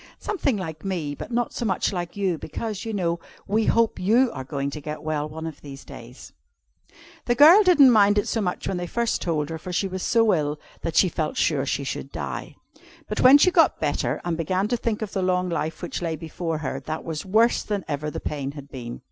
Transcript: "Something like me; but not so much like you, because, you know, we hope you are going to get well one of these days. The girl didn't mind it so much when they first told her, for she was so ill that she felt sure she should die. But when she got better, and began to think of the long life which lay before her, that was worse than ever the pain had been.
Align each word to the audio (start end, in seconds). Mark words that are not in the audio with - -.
"Something 0.17 0.57
like 0.57 0.83
me; 0.83 1.13
but 1.13 1.29
not 1.31 1.53
so 1.53 1.63
much 1.63 1.93
like 1.93 2.17
you, 2.17 2.39
because, 2.39 2.85
you 2.85 2.91
know, 2.91 3.19
we 3.45 3.65
hope 3.65 3.99
you 3.99 4.31
are 4.33 4.43
going 4.43 4.71
to 4.71 4.81
get 4.81 5.03
well 5.03 5.29
one 5.29 5.45
of 5.45 5.61
these 5.61 5.85
days. 5.85 6.33
The 7.25 7.35
girl 7.35 7.61
didn't 7.61 7.91
mind 7.91 8.17
it 8.17 8.27
so 8.27 8.41
much 8.41 8.67
when 8.67 8.77
they 8.77 8.87
first 8.87 9.21
told 9.21 9.51
her, 9.51 9.59
for 9.59 9.71
she 9.71 9.87
was 9.87 10.01
so 10.01 10.33
ill 10.33 10.59
that 10.81 10.95
she 10.95 11.07
felt 11.07 11.37
sure 11.37 11.67
she 11.67 11.83
should 11.83 12.11
die. 12.11 12.55
But 13.07 13.21
when 13.21 13.37
she 13.37 13.51
got 13.51 13.79
better, 13.79 14.19
and 14.25 14.35
began 14.35 14.67
to 14.69 14.75
think 14.77 15.03
of 15.03 15.13
the 15.13 15.21
long 15.21 15.49
life 15.49 15.83
which 15.83 16.01
lay 16.01 16.15
before 16.15 16.57
her, 16.57 16.79
that 16.79 17.03
was 17.03 17.23
worse 17.23 17.61
than 17.61 17.85
ever 17.87 18.09
the 18.09 18.19
pain 18.19 18.53
had 18.53 18.71
been. 18.71 18.99